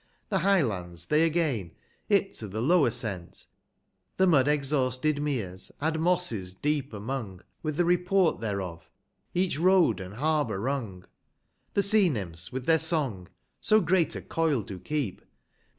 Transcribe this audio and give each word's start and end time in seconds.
The 0.29 0.39
High 0.39 0.63
lands 0.63 1.05
they 1.05 1.23
again, 1.25 1.73
it 2.09 2.33
to 2.39 2.47
the 2.47 2.59
lower 2.59 2.89
sent. 2.89 3.45
The 4.17 4.25
mud 4.25 4.47
exhausted 4.47 5.19
]\I(;res, 5.19 5.71
add 5.79 5.99
Mosses 5.99 6.55
deep 6.55 6.91
among, 6.91 7.41
With 7.61 7.75
the 7.77 7.85
report 7.85 8.39
thereof, 8.41 8.89
each 9.35 9.59
Road, 9.59 9.99
and 9.99 10.15
Harbour 10.15 10.59
rung; 10.59 11.01
200 11.03 11.07
The 11.75 11.83
Sea 11.83 12.09
Nymphs 12.09 12.51
with 12.51 12.65
their 12.65 12.79
song, 12.79 13.27
so 13.59 13.79
great 13.79 14.15
a 14.15 14.25
oil 14.39 14.63
do 14.63 14.79
keep,• 14.79 15.17
The 15.19 15.21
White 15.21 15.21
and 15.21 15.21
Hod 15.21 15.21
Hohc. 15.27 15.67